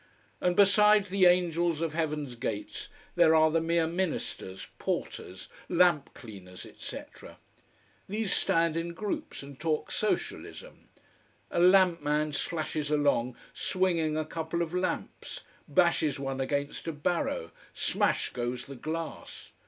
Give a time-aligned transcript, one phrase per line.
[0.41, 6.65] And besides the angels of heaven's gates, there are the mere ministers, porters, lamp cleaners,
[6.65, 7.37] etc.
[8.09, 10.89] These stand in groups and talk socialism.
[11.51, 15.41] A lamp man slashes along, swinging a couple of lamps.
[15.67, 17.51] Bashes one against a barrow.
[17.71, 19.51] Smash goes the glass.